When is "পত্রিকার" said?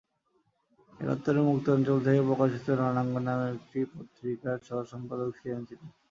3.93-4.57